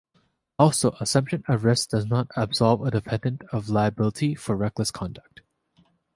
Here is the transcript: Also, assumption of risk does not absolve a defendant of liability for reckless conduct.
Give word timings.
Also, 0.57 0.93
assumption 0.99 1.43
of 1.47 1.63
risk 1.63 1.89
does 1.91 2.07
not 2.07 2.25
absolve 2.35 2.81
a 2.81 2.89
defendant 2.89 3.43
of 3.51 3.69
liability 3.69 4.33
for 4.33 4.55
reckless 4.57 4.89
conduct. 4.89 5.41